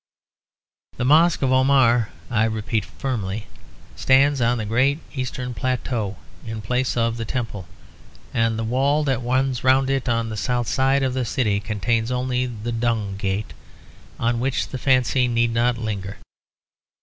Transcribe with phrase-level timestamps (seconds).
[0.97, 3.45] The Mosque of Omar (I repeat firmly)
[3.95, 7.67] stands on the great eastern plateau in place of the Temple;
[8.33, 11.59] and the wall that runs round to it on the south side of the city
[11.59, 13.53] contains only the Dung Gate,
[14.19, 16.17] on which the fancy need not linger.